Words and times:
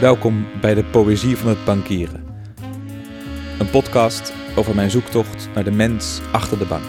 Welkom 0.00 0.46
bij 0.60 0.74
de 0.74 0.84
Poëzie 0.84 1.36
van 1.36 1.48
het 1.48 1.64
Bankieren. 1.64 2.24
Een 3.58 3.70
podcast 3.70 4.32
over 4.56 4.74
mijn 4.74 4.90
zoektocht 4.90 5.48
naar 5.54 5.64
de 5.64 5.70
mens 5.70 6.20
achter 6.32 6.58
de 6.58 6.64
bank. 6.64 6.84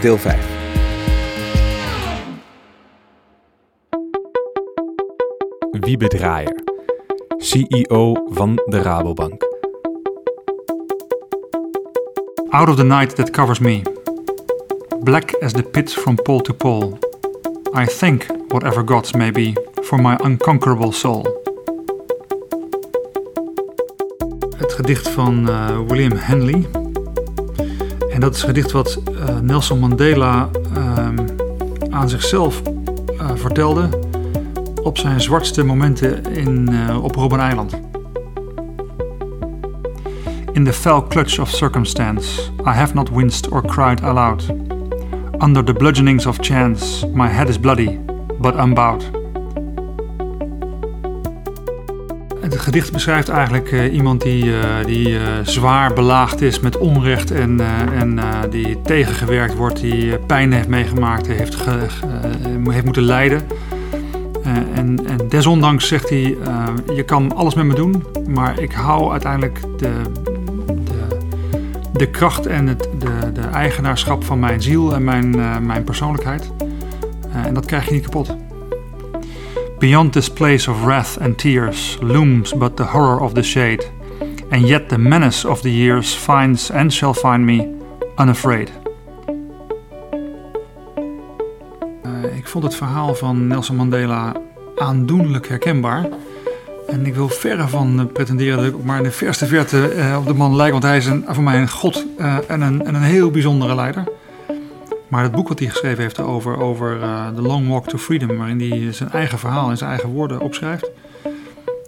Deel 0.00 0.18
5. 0.18 0.56
Wiebe 5.70 6.08
Draaier, 6.08 6.62
CEO 7.36 8.26
van 8.30 8.62
de 8.66 8.82
Rabobank. 8.82 9.42
Out 12.48 12.68
of 12.68 12.76
the 12.76 12.84
night 12.84 13.16
that 13.16 13.30
covers 13.30 13.58
me, 13.58 13.82
black 15.00 15.34
as 15.34 15.52
the 15.52 15.62
pit 15.62 15.92
from 15.92 16.14
pole 16.14 16.40
to 16.40 16.54
pole, 16.54 16.98
I 17.78 17.86
thank 17.86 18.26
whatever 18.48 18.84
gods 18.84 19.12
may 19.12 19.30
be 19.30 19.52
for 19.82 20.00
my 20.00 20.16
unconquerable 20.24 20.92
soul. 20.92 21.42
Het 24.56 24.72
gedicht 24.72 25.08
van 25.08 25.48
uh, 25.48 25.78
William 25.86 26.16
Henley. 26.16 26.66
En 28.10 28.20
dat 28.20 28.34
is 28.34 28.42
een 28.42 28.48
gedicht 28.48 28.72
wat 28.72 28.98
uh, 29.10 29.38
Nelson 29.40 29.78
Mandela 29.78 30.48
uh, 30.76 31.08
aan 31.90 32.08
zichzelf 32.08 32.62
uh, 33.12 33.30
vertelde 33.34 33.88
op 34.82 34.98
zijn 34.98 35.20
zwartste 35.20 35.64
momenten 35.64 36.24
in, 36.24 36.70
op 37.02 37.14
Robben 37.14 37.48
Island. 37.48 37.80
In 40.52 40.64
the 40.64 40.72
fell 40.72 41.02
clutch 41.08 41.38
of 41.38 41.48
circumstance, 41.48 42.40
I 42.60 42.70
have 42.70 42.94
not 42.94 43.10
winced 43.10 43.48
or 43.48 43.62
cried 43.62 44.02
aloud. 44.02 44.67
Under 45.40 45.64
the 45.64 45.72
bludgeonings 45.72 46.26
of 46.26 46.38
chance, 46.40 47.06
my 47.06 47.28
head 47.28 47.48
is 47.48 47.58
bloody, 47.58 47.98
but 48.40 48.54
unbowed. 48.56 49.10
Het 52.40 52.58
gedicht 52.58 52.92
beschrijft 52.92 53.28
eigenlijk 53.28 53.72
uh, 53.72 53.94
iemand 53.94 54.22
die, 54.22 54.44
uh, 54.44 54.60
die 54.86 55.08
uh, 55.08 55.20
zwaar 55.42 55.92
belaagd 55.92 56.40
is 56.40 56.60
met 56.60 56.78
onrecht 56.78 57.30
en, 57.30 57.60
en 57.94 58.20
die 58.50 58.80
tegengewerkt 58.82 59.54
wordt, 59.54 59.80
die 59.80 60.18
pijn 60.18 60.52
heeft 60.52 60.68
meegemaakt, 60.68 61.26
heeft, 61.26 61.54
ge, 61.54 61.86
heeft 62.70 62.84
moeten 62.84 63.02
lijden. 63.02 63.42
en, 64.74 65.06
en 65.06 65.28
desondanks 65.28 65.88
zegt 65.88 66.08
hij: 66.08 66.36
Je 66.94 67.02
kan 67.06 67.36
alles 67.36 67.54
met 67.54 67.64
me 67.64 67.74
doen, 67.74 68.04
maar 68.28 68.60
ik 68.60 68.72
hou 68.72 69.10
uiteindelijk 69.10 69.60
de, 69.76 69.90
de, 70.24 70.37
de 71.98 72.10
kracht 72.10 72.46
en 72.46 72.66
het, 72.66 72.88
de, 72.98 73.32
de 73.32 73.40
eigenaarschap 73.40 74.24
van 74.24 74.38
mijn 74.38 74.62
ziel 74.62 74.94
en 74.94 75.04
mijn, 75.04 75.30
mijn 75.66 75.84
persoonlijkheid. 75.84 76.50
en 77.32 77.54
dat 77.54 77.64
krijg 77.64 77.88
je 77.88 77.94
niet 77.94 78.04
kapot. 78.04 78.36
Beyond 79.78 80.12
this 80.12 80.30
place 80.30 80.70
of 80.70 80.84
wrath 80.84 81.18
and 81.20 81.38
tears 81.38 81.98
looms 82.00 82.56
but 82.56 82.76
the 82.76 82.82
horror 82.82 83.20
of 83.20 83.32
the 83.32 83.42
shade, 83.42 83.86
and 84.50 84.68
yet 84.68 84.88
the 84.88 84.98
menace 84.98 85.48
of 85.48 85.60
the 85.60 85.76
years 85.76 86.14
finds 86.14 86.70
and 86.70 86.92
shall 86.92 87.14
find 87.14 87.44
me 87.44 87.76
unafraid. 88.20 88.72
Uh, 92.06 92.36
ik 92.36 92.48
vond 92.48 92.64
het 92.64 92.74
verhaal 92.74 93.14
van 93.14 93.46
Nelson 93.46 93.76
Mandela 93.76 94.36
aandoenlijk 94.76 95.48
herkenbaar. 95.48 96.08
En 96.88 97.06
ik 97.06 97.14
wil 97.14 97.28
verre 97.28 97.68
van 97.68 98.10
pretenderen 98.12 98.56
dat 98.56 98.66
ik 98.66 98.84
maar 98.84 98.96
in 98.96 99.02
de 99.02 99.10
verste 99.10 99.46
verte 99.46 99.92
uh, 99.96 100.16
op 100.18 100.26
de 100.26 100.34
man 100.34 100.56
lijk, 100.56 100.72
want 100.72 100.82
hij 100.82 100.96
is 100.96 101.06
een, 101.06 101.24
voor 101.28 101.42
mij 101.42 101.60
een 101.60 101.70
god 101.70 102.06
uh, 102.18 102.36
en, 102.46 102.60
een, 102.60 102.84
en 102.84 102.94
een 102.94 103.02
heel 103.02 103.30
bijzondere 103.30 103.74
leider. 103.74 104.04
Maar 105.08 105.22
het 105.22 105.32
boek 105.32 105.48
wat 105.48 105.58
hij 105.58 105.68
geschreven 105.68 106.02
heeft 106.02 106.20
over, 106.20 106.60
over 106.60 106.98
The 107.34 107.42
Long 107.42 107.68
Walk 107.68 107.88
to 107.88 107.98
Freedom, 107.98 108.36
waarin 108.36 108.60
hij 108.60 108.92
zijn 108.92 109.10
eigen 109.10 109.38
verhaal 109.38 109.70
in 109.70 109.76
zijn 109.76 109.90
eigen 109.90 110.08
woorden 110.08 110.40
opschrijft, 110.40 110.90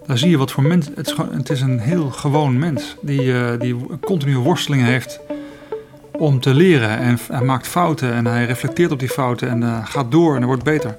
daar 0.05 0.17
zie 0.17 0.29
je 0.29 0.37
wat 0.37 0.51
voor 0.51 0.63
mens. 0.63 0.89
Het 0.95 1.07
is, 1.07 1.13
gewoon, 1.13 1.33
het 1.33 1.49
is 1.49 1.61
een 1.61 1.79
heel 1.79 2.09
gewoon 2.09 2.59
mens 2.59 2.95
die, 3.01 3.57
die 3.57 3.75
continue 4.01 4.37
worstelingen 4.37 4.85
heeft 4.85 5.19
om 6.11 6.39
te 6.39 6.53
leren. 6.53 6.97
En 6.97 7.17
hij 7.31 7.41
maakt 7.41 7.67
fouten 7.67 8.13
en 8.13 8.25
hij 8.25 8.45
reflecteert 8.45 8.91
op 8.91 8.99
die 8.99 9.09
fouten 9.09 9.49
en 9.49 9.85
gaat 9.85 10.11
door 10.11 10.35
en 10.35 10.45
wordt 10.45 10.63
beter. 10.63 10.97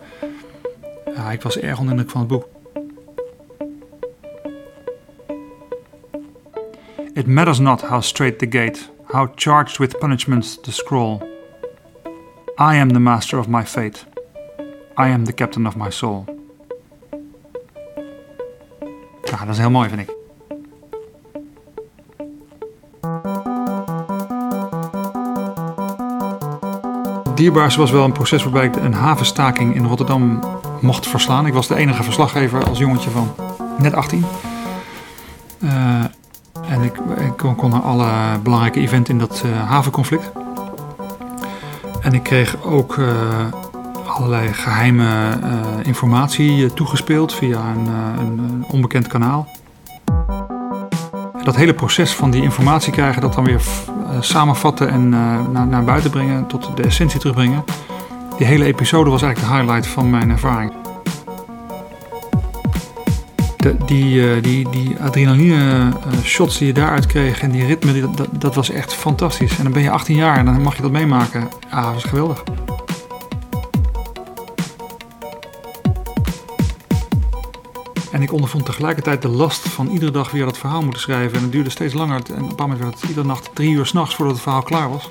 Ja, 1.17 1.31
ik 1.31 1.43
was 1.43 1.59
erg 1.59 1.79
onder 1.79 1.93
indruk 1.93 2.11
van 2.11 2.21
het 2.21 2.31
boek. 2.31 2.49
It 7.15 7.27
matters 7.27 7.59
not 7.59 7.83
how 7.83 8.01
straight 8.01 8.39
the 8.39 8.47
gate, 8.47 8.91
how 9.13 9.27
charged 9.37 9.79
with 9.79 9.99
punishments 9.99 10.57
the 10.57 10.73
scroll. 10.73 11.23
I 12.59 12.77
am 12.77 12.89
the 12.89 13.01
master 13.01 13.39
of 13.39 13.49
my 13.49 13.65
fate. 13.65 14.05
I 14.97 15.09
am 15.09 15.25
the 15.25 15.33
captain 15.33 15.67
of 15.67 15.77
my 15.77 15.91
soul. 15.91 16.25
Ja, 19.23 19.45
dat 19.45 19.49
is 19.49 19.59
heel 19.59 19.71
mooi, 19.71 19.89
vind 19.89 20.01
ik. 20.01 20.17
Dierbaars 27.35 27.77
was 27.77 27.91
wel 27.91 28.05
een 28.05 28.13
proces 28.13 28.43
waarbij 28.43 28.65
ik 28.65 28.77
een 28.77 28.95
havenstaking 28.95 29.75
in 29.75 29.87
Rotterdam 29.87 30.41
mocht 30.81 31.07
verslaan. 31.07 31.47
Ik 31.47 31.53
was 31.53 31.69
de 31.69 31.77
enige 31.77 32.03
verslaggever 32.03 32.65
als 32.65 32.79
jongetje 32.79 33.11
van 33.11 33.35
net 33.79 33.95
18. 33.95 34.25
Uh, 35.59 36.05
en 36.05 36.11
ik, 37.19 37.57
kon, 37.57 37.71
naar 37.71 37.81
alle 37.81 38.39
belangrijke 38.43 38.81
events 38.81 39.11
in 39.11 39.19
dat 39.19 39.43
uh, 39.47 39.69
havenconflict. 39.69 40.31
En 42.01 42.13
ik 42.13 42.23
kreeg 42.23 42.63
ook 42.63 42.97
uh, 42.97 43.09
allerlei 44.07 44.53
geheime 44.53 45.05
uh, 45.05 45.57
informatie 45.83 46.75
toegespeeld 46.75 47.35
via 47.35 47.59
een, 47.59 47.87
een, 48.19 48.39
een, 48.39 48.65
onbekend 48.69 49.07
kanaal. 49.07 49.49
Dat 51.43 51.57
hele 51.57 51.75
proces 51.75 52.15
van 52.15 52.31
die 52.31 52.43
informatie 52.43 52.93
krijgen, 52.93 53.23
dat 53.23 53.35
dan 53.35 53.45
weer 53.45 53.63
samenvatten 54.21 54.89
en 54.89 55.09
naar, 55.53 55.67
naar 55.67 55.85
buiten 55.85 56.11
brengen, 56.11 56.47
tot 56.47 56.77
de 56.77 56.83
essentie 56.83 57.21
terugbrengen. 57.21 57.65
Die 58.39 58.47
hele 58.47 58.65
episode 58.65 59.11
was 59.11 59.23
eigenlijk 59.23 59.53
de 59.53 59.59
highlight 59.59 59.87
van 59.87 60.11
mijn 60.11 60.31
ervaring. 60.31 60.72
Die, 63.87 64.41
die, 64.41 64.69
die 64.71 64.97
adrenaline 65.01 65.93
shots 66.25 66.59
die 66.59 66.67
je 66.67 66.73
daaruit 66.73 67.07
kreeg 67.07 67.41
en 67.41 67.51
die 67.51 67.67
ritme, 67.67 68.11
dat, 68.15 68.29
dat 68.31 68.55
was 68.55 68.71
echt 68.71 68.95
fantastisch. 68.95 69.57
En 69.57 69.63
dan 69.63 69.73
ben 69.73 69.83
je 69.83 69.91
18 69.91 70.17
jaar 70.17 70.37
en 70.37 70.45
dan 70.45 70.63
mag 70.63 70.77
je 70.77 70.83
dat 70.83 70.91
meemaken. 70.91 71.49
Ah, 71.71 71.85
dat 71.85 71.95
was 71.95 72.05
geweldig. 72.05 72.43
En 78.13 78.23
ik 78.23 78.33
ondervond 78.33 78.65
tegelijkertijd 78.65 79.23
de 79.23 79.29
last 79.29 79.69
van 79.69 79.89
iedere 79.89 80.11
dag 80.11 80.31
weer 80.31 80.45
dat 80.45 80.59
verhaal 80.59 80.83
moeten 80.83 81.01
schrijven. 81.01 81.37
En 81.37 81.43
het 81.43 81.53
duurde 81.53 81.71
steeds 81.71 81.95
langer. 81.95 82.17
En 82.17 82.23
op 82.23 82.29
een 82.29 82.49
bepaald 82.49 82.59
moment 82.59 82.81
werd 82.81 83.01
het 83.01 83.09
iedere 83.09 83.27
nacht 83.27 83.51
drie 83.55 83.71
uur 83.71 83.87
s'nachts 83.87 84.15
voordat 84.15 84.35
het 84.35 84.43
verhaal 84.43 84.63
klaar 84.63 84.91
was. 84.91 85.11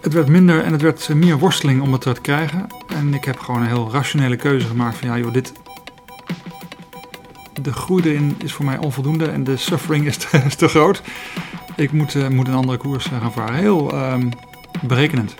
Het 0.00 0.12
werd 0.12 0.28
minder 0.28 0.64
en 0.64 0.72
het 0.72 0.82
werd 0.82 1.08
meer 1.14 1.38
worsteling 1.38 1.82
om 1.82 1.92
het 1.92 2.00
te 2.00 2.16
krijgen. 2.22 2.66
En 2.88 3.14
ik 3.14 3.24
heb 3.24 3.38
gewoon 3.38 3.60
een 3.60 3.66
heel 3.66 3.88
rationele 3.92 4.36
keuze 4.36 4.66
gemaakt 4.66 4.96
van 4.96 5.08
ja 5.08 5.18
joh, 5.18 5.32
dit... 5.32 5.52
De 7.62 7.72
groei 7.72 8.02
erin 8.02 8.34
is 8.38 8.52
voor 8.52 8.64
mij 8.64 8.78
onvoldoende 8.78 9.26
en 9.26 9.44
de 9.44 9.56
suffering 9.56 10.06
is 10.06 10.16
te, 10.24 10.42
is 10.46 10.54
te 10.54 10.68
groot. 10.68 11.02
Ik 11.76 11.92
moet, 11.92 12.14
uh, 12.14 12.28
moet 12.28 12.48
een 12.48 12.54
andere 12.54 12.78
koers 12.78 13.04
gaan 13.04 13.32
varen. 13.32 13.54
Heel 13.54 14.12
um, 14.12 14.28
berekenend. 14.82 15.34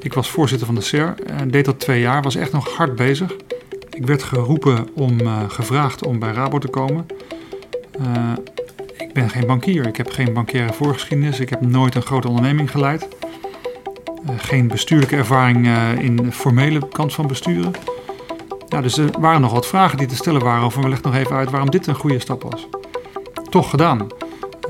Ik 0.00 0.12
was 0.12 0.30
voorzitter 0.30 0.66
van 0.66 0.74
de 0.74 0.80
SER 0.80 1.14
en 1.26 1.50
deed 1.50 1.64
dat 1.64 1.80
twee 1.80 2.00
jaar. 2.00 2.22
Was 2.22 2.36
echt 2.36 2.52
nog 2.52 2.76
hard 2.76 2.96
bezig. 2.96 3.36
Ik 3.90 4.06
werd 4.06 4.22
geroepen 4.22 4.88
om, 4.94 5.20
uh, 5.20 5.42
gevraagd 5.48 6.06
om 6.06 6.18
bij 6.18 6.32
Rabo 6.32 6.58
te 6.58 6.68
komen. 6.68 7.06
Ik 8.98 9.12
ben 9.12 9.30
geen 9.30 9.46
bankier. 9.46 9.86
Ik 9.86 9.96
heb 9.96 10.10
geen 10.10 10.32
bankaire 10.32 10.72
voorgeschiedenis. 10.72 11.40
Ik 11.40 11.48
heb 11.48 11.60
nooit 11.60 11.94
een 11.94 12.02
grote 12.02 12.28
onderneming 12.28 12.70
geleid. 12.70 13.08
Uh, 14.30 14.34
geen 14.36 14.68
bestuurlijke 14.68 15.16
ervaring 15.16 15.68
in 15.98 16.16
de 16.16 16.32
formele 16.32 16.88
kant 16.88 17.14
van 17.14 17.26
besturen. 17.26 17.72
Ja, 18.68 18.80
dus 18.80 18.98
er 18.98 19.10
waren 19.20 19.40
nog 19.40 19.52
wat 19.52 19.66
vragen 19.66 19.98
die 19.98 20.06
te 20.06 20.16
stellen 20.16 20.42
waren 20.42 20.64
over. 20.64 20.82
We 20.82 20.88
leggen 20.88 21.10
nog 21.10 21.20
even 21.20 21.36
uit 21.36 21.50
waarom 21.50 21.70
dit 21.70 21.86
een 21.86 21.94
goede 21.94 22.18
stap 22.18 22.42
was. 22.42 22.68
Toch 23.50 23.70
gedaan. 23.70 24.06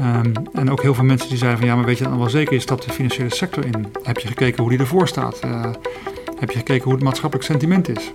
Um, 0.00 0.32
en 0.52 0.70
ook 0.70 0.82
heel 0.82 0.94
veel 0.94 1.04
mensen 1.04 1.28
die 1.28 1.38
zeiden 1.38 1.58
van 1.58 1.68
ja, 1.68 1.76
maar 1.76 1.84
weet 1.84 1.98
je 1.98 2.04
dan 2.04 2.18
wel 2.18 2.28
zeker, 2.28 2.54
je 2.54 2.60
stapt 2.60 2.84
de 2.84 2.92
financiële 2.92 3.34
sector 3.34 3.64
in. 3.64 3.86
Heb 4.02 4.18
je 4.18 4.28
gekeken 4.28 4.60
hoe 4.62 4.70
die 4.70 4.78
ervoor 4.78 5.08
staat? 5.08 5.40
Uh, 5.44 5.64
heb 6.38 6.50
je 6.50 6.58
gekeken 6.58 6.84
hoe 6.84 6.92
het 6.92 7.02
maatschappelijk 7.02 7.48
sentiment 7.48 7.88
is? 7.88 8.12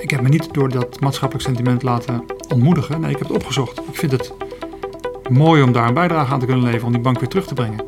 Ik 0.00 0.10
heb 0.10 0.20
me 0.20 0.28
niet 0.28 0.54
door 0.54 0.68
dat 0.68 1.00
maatschappelijk 1.00 1.46
sentiment 1.46 1.82
laten 1.82 2.24
ontmoedigen. 2.48 3.00
Nee, 3.00 3.10
ik 3.10 3.18
heb 3.18 3.28
het 3.28 3.36
opgezocht. 3.36 3.78
Ik 3.78 3.96
vind 3.96 4.12
het 4.12 4.32
mooi 5.28 5.62
om 5.62 5.72
daar 5.72 5.88
een 5.88 5.94
bijdrage 5.94 6.32
aan 6.32 6.40
te 6.40 6.46
kunnen 6.46 6.64
leveren 6.64 6.86
om 6.86 6.92
die 6.92 7.00
bank 7.00 7.18
weer 7.20 7.28
terug 7.28 7.46
te 7.46 7.54
brengen. 7.54 7.84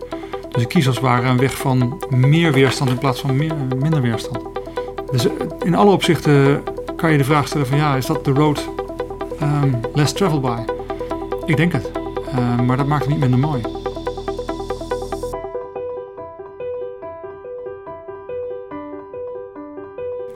Dus 0.54 0.62
de 0.62 0.68
kies 0.68 0.86
als 0.86 0.96
het 0.96 1.04
ware 1.04 1.28
een 1.28 1.38
weg 1.38 1.56
van 1.56 2.02
meer 2.08 2.52
weerstand 2.52 2.90
in 2.90 2.98
plaats 2.98 3.20
van 3.20 3.36
minder 3.78 4.00
weerstand. 4.00 4.38
Dus 5.10 5.26
eh, 5.26 5.32
in 5.64 5.74
alle 5.74 5.90
opzichten 5.90 6.62
kan 6.96 7.12
je 7.12 7.18
de 7.18 7.24
vraag 7.24 7.46
stellen 7.46 7.66
van 7.66 7.76
ja, 7.76 7.96
is 7.96 8.06
dat 8.06 8.24
de 8.24 8.30
road 8.30 8.68
ehm, 9.40 9.72
less 9.94 10.12
traveled 10.12 10.42
by? 10.42 10.62
Ik 11.46 11.56
denk 11.56 11.72
het, 11.72 11.90
ehm, 12.32 12.64
maar 12.64 12.76
dat 12.76 12.86
maakt 12.86 13.04
het 13.04 13.10
niet 13.10 13.20
minder 13.20 13.38
mooi. 13.38 13.62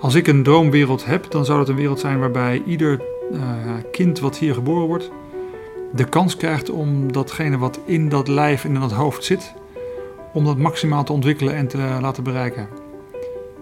Als 0.00 0.14
ik 0.14 0.26
een 0.26 0.42
droomwereld 0.42 1.04
heb, 1.04 1.30
dan 1.30 1.44
zou 1.44 1.58
dat 1.58 1.68
een 1.68 1.74
wereld 1.74 2.00
zijn 2.00 2.18
waarbij 2.18 2.62
ieder 2.66 3.00
eh, 3.32 3.40
kind 3.92 4.20
wat 4.20 4.36
hier 4.36 4.54
geboren 4.54 4.86
wordt, 4.86 5.10
de 5.92 6.04
kans 6.04 6.36
krijgt 6.36 6.70
om 6.70 7.12
datgene 7.12 7.58
wat 7.58 7.80
in 7.84 8.08
dat 8.08 8.28
lijf 8.28 8.64
en 8.64 8.74
in 8.74 8.80
dat 8.80 8.92
hoofd 8.92 9.24
zit, 9.24 9.54
om 10.38 10.44
dat 10.44 10.58
maximaal 10.58 11.04
te 11.04 11.12
ontwikkelen 11.12 11.54
en 11.54 11.68
te 11.68 11.78
laten 12.00 12.22
bereiken. 12.22 12.68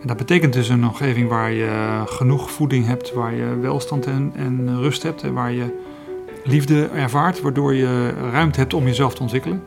En 0.01 0.07
dat 0.07 0.17
betekent 0.17 0.53
dus 0.53 0.69
een 0.69 0.85
omgeving 0.85 1.29
waar 1.29 1.53
je 1.53 2.03
genoeg 2.07 2.51
voeding 2.51 2.87
hebt, 2.87 3.13
waar 3.13 3.35
je 3.35 3.59
welstand 3.61 4.07
en, 4.07 4.33
en 4.35 4.81
rust 4.81 5.03
hebt, 5.03 5.23
en 5.23 5.33
waar 5.33 5.53
je 5.53 5.65
liefde 6.45 6.87
ervaart, 6.87 7.41
waardoor 7.41 7.75
je 7.75 8.15
ruimte 8.31 8.59
hebt 8.59 8.75
om 8.75 8.85
jezelf 8.85 9.15
te 9.15 9.23
ontwikkelen. 9.23 9.63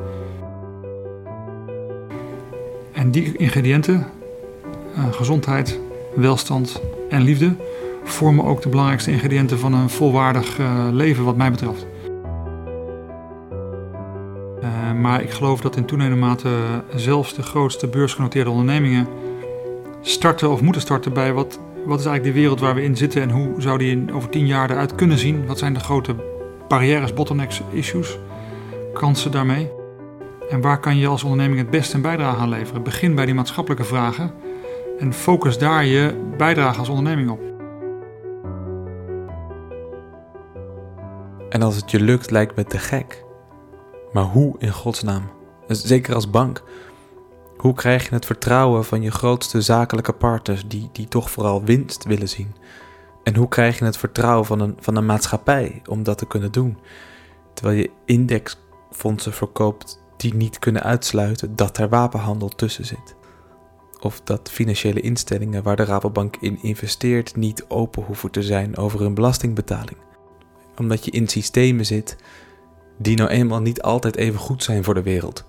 En 2.92 3.12
die 3.12 3.38
ingrediënten, 3.38 4.08
uh, 4.98 5.14
gezondheid, 5.14 5.80
welstand 6.16 6.82
en 7.10 7.22
liefde, 7.22 7.56
vormen 8.04 8.46
ook 8.46 8.62
de 8.62 8.70
belangrijkste 8.70 9.12
ingrediënten 9.12 9.60
van 9.60 9.74
een 9.74 9.90
volwaardig 9.90 10.60
uh, 10.60 10.88
leven, 10.92 11.24
wat 11.24 11.38
mij 11.38 11.52
betreft. 11.52 11.89
Uh, 14.64 14.94
maar 14.94 15.22
ik 15.22 15.30
geloof 15.30 15.62
dat 15.62 15.76
in 15.76 15.86
toenemende 15.86 16.26
mate 16.26 16.50
zelfs 16.96 17.34
de 17.34 17.44
grootste 17.44 17.88
beursgenoteerde 17.88 18.50
ondernemingen 18.50 19.08
starten 20.02 20.52
of 20.52 20.62
moeten 20.62 20.82
starten 20.82 21.14
bij 21.14 21.34
wat, 21.34 21.60
wat 21.86 22.00
is 22.00 22.06
eigenlijk 22.06 22.24
die 22.24 22.42
wereld 22.42 22.60
waar 22.60 22.76
we 22.76 22.84
in 22.84 22.98
zitten 22.98 23.22
en 23.22 23.30
hoe 23.30 23.62
zou 23.62 23.78
die 23.78 24.14
over 24.14 24.30
tien 24.30 24.48
jaar 24.48 24.70
eruit 24.70 24.96
kunnen 24.96 25.18
zien? 25.18 25.46
Wat 25.46 25.58
zijn 25.58 25.74
de 25.74 25.80
grote 25.80 26.16
barrières, 26.68 27.14
bottlenecks, 27.14 27.62
issues, 27.72 28.20
kansen 28.94 29.32
daarmee? 29.32 29.70
En 30.50 30.62
waar 30.62 30.80
kan 30.80 30.98
je 30.98 31.08
als 31.08 31.24
onderneming 31.24 31.60
het 31.60 31.70
beste 31.70 31.96
een 31.96 32.02
bijdrage 32.02 32.40
aan 32.40 32.50
leveren? 32.50 32.84
Begin 32.84 33.16
bij 33.16 33.26
die 33.26 33.36
maatschappelijke 33.36 33.86
vragen 33.86 34.34
en 35.00 35.14
focus 35.14 35.58
daar 35.58 35.86
je 35.86 36.32
bijdrage 36.38 36.80
als 36.80 36.90
onderneming 36.90 37.30
op. 37.30 37.40
En 41.50 41.62
als 41.62 41.76
het 41.76 41.92
je 41.92 42.00
lukt, 42.00 42.32
lijkt 42.32 42.56
me 42.56 42.64
te 42.64 42.78
gek. 42.78 43.28
Maar 44.14 44.24
hoe 44.24 44.56
in 44.58 44.72
godsnaam? 44.72 45.24
Zeker 45.68 46.16
als 46.16 46.30
bank. 46.30 46.64
Hoe 47.58 47.74
krijg 47.74 48.10
je 48.10 48.16
het 48.16 48.26
vertrouwen 48.26 48.86
van 48.86 49.02
je 49.02 49.12
grootste 49.12 49.62
zakelijke 49.62 50.14
partners 50.14 50.68
die, 50.68 50.90
die 50.92 51.08
toch 51.08 51.32
vooral 51.32 51.64
winst 51.64 52.04
willen 52.04 52.30
zien? 52.30 52.56
En 53.24 53.36
hoe 53.36 53.48
krijg 53.48 53.80
je 53.80 53.86
het 53.86 53.98
vertrouwen 53.98 54.46
van 54.46 54.60
een, 54.60 54.78
van 54.80 54.96
een 54.96 55.06
maatschappij 55.06 55.82
om 55.86 56.04
dat 56.04 56.18
te 56.18 56.28
kunnen 56.28 56.52
doen? 56.52 56.78
Terwijl 57.54 57.78
je 57.78 57.92
indexfondsen 58.06 59.34
verkoopt 59.34 60.02
die 60.18 60.34
niet 60.34 60.60
kunnen 60.60 60.84
uitsluiten 60.84 61.56
dat 61.56 61.78
er 61.78 61.90
wapenhandel 61.90 62.50
tussen 62.50 62.86
zit. 62.86 63.16
Of 64.00 64.22
dat 64.22 64.50
financiële 64.52 65.02
instellingen 65.02 65.64
waar 65.64 65.76
de 65.76 65.84
Rabobank 65.86 66.36
in 66.40 66.60
investeert 66.62 67.36
niet 67.36 67.66
open 67.68 68.04
hoeven 68.04 68.32
te 68.32 68.44
zijn 68.44 68.78
over 68.78 69.00
hun 69.00 69.14
belastingbetaling. 69.14 69.98
Omdat 70.78 71.06
je 71.06 71.12
in 71.12 71.28
systemen 71.28 71.86
zit 71.86 72.16
die 73.02 73.18
nou 73.18 73.30
eenmaal 73.30 73.62
niet 73.62 73.82
altijd 73.82 74.16
even 74.16 74.40
goed 74.40 74.64
zijn 74.64 74.84
voor 74.84 74.94
de 74.94 75.02
wereld. 75.02 75.44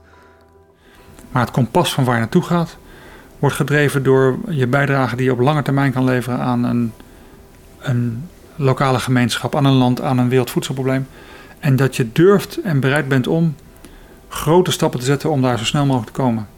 Maar 1.31 1.43
het 1.43 1.51
kompas 1.51 1.95
van 1.95 2.05
waar 2.05 2.15
je 2.15 2.21
naartoe 2.21 2.43
gaat, 2.43 2.77
wordt 3.39 3.57
gedreven 3.57 4.03
door 4.03 4.39
je 4.49 4.67
bijdrage 4.67 5.17
die 5.17 5.25
je 5.25 5.33
op 5.33 5.41
lange 5.41 5.63
termijn 5.63 5.93
kan 5.93 6.05
leveren 6.05 6.39
aan 6.39 6.65
een, 6.65 6.93
een 7.79 8.29
lokale 8.57 8.99
gemeenschap, 8.99 9.57
aan 9.57 9.65
een 9.65 9.73
land, 9.73 10.01
aan 10.01 10.19
een 10.19 10.29
wereldvoedselprobleem. 10.29 11.07
En 11.59 11.77
dat 11.77 11.97
je 11.97 12.13
durft 12.13 12.61
en 12.61 12.81
bereid 12.81 13.09
bent 13.09 13.27
om 13.27 13.55
grote 14.29 14.71
stappen 14.71 15.01
te 15.01 15.07
zetten 15.07 15.31
om 15.31 15.43
daar 15.43 15.59
zo 15.59 15.65
snel 15.65 15.87
mogelijk 15.87 16.13
te 16.13 16.23
komen. 16.23 16.49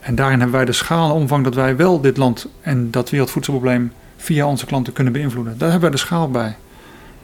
En 0.00 0.14
daarin 0.14 0.38
hebben 0.38 0.56
wij 0.56 0.66
de 0.66 0.72
schaal 0.72 1.08
en 1.08 1.14
omvang 1.14 1.44
dat 1.44 1.54
wij 1.54 1.76
wel 1.76 2.00
dit 2.00 2.16
land 2.16 2.48
en 2.60 2.90
dat 2.90 3.10
wereldvoedselprobleem 3.10 3.92
via 4.16 4.46
onze 4.46 4.66
klanten 4.66 4.92
kunnen 4.92 5.12
beïnvloeden. 5.12 5.58
Daar 5.58 5.70
hebben 5.70 5.88
wij 5.88 5.98
de 5.98 6.04
schaal 6.04 6.30
bij. 6.30 6.56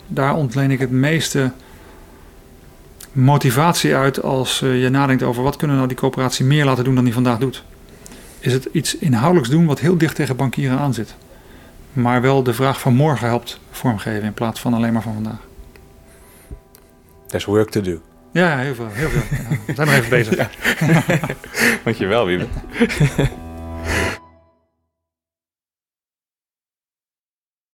Daar 0.06 0.34
ontleen 0.34 0.70
ik 0.70 0.78
het 0.78 0.90
meeste 0.90 1.52
motivatie 3.12 3.94
uit 3.94 4.23
als 4.23 4.62
eh, 4.62 4.82
je 4.82 4.88
nadenkt 4.88 5.23
over 5.23 5.43
wat 5.43 5.56
kunnen 5.56 5.76
we 5.76 5.82
nou 5.82 5.88
die 5.94 6.03
coöperatie 6.03 6.44
meer 6.44 6.64
laten 6.64 6.85
doen 6.85 6.94
dan 6.94 7.05
die 7.05 7.12
vandaag 7.12 7.38
doet. 7.38 7.64
Is 8.38 8.53
het 8.53 8.69
iets 8.73 8.97
inhoudelijks 8.97 9.50
doen 9.50 9.67
wat 9.67 9.81
heel 9.81 9.99
dicht 9.99 10.14
tegen 10.14 10.37
bankieren 10.37 10.79
aan 10.79 10.94
zit. 10.94 11.14
Maar 11.93 12.23
wel 12.23 12.43
de 12.43 12.55
vraag 12.55 12.81
van 12.81 12.94
morgen 12.94 13.26
helpt 13.26 13.61
vormgeven 13.70 14.23
in 14.23 14.35
plaats 14.35 14.61
van 14.61 14.75
alleen 14.75 14.93
maar 14.93 15.03
van 15.03 15.14
vandaag. 15.14 15.41
There's 17.26 17.44
work 17.44 17.70
to 17.70 17.81
do. 17.81 18.00
Ja, 18.32 18.59
heel 18.59 18.75
veel. 18.75 18.88
Heel 18.91 19.09
veel. 19.09 19.23
we 19.67 19.75
zijn 19.75 19.87
nog 19.87 19.97
even 19.97 20.11
bezig. 20.11 20.37
Ja. 20.43 20.49
Dankjewel, 21.85 22.26
Wiebe. 22.26 22.47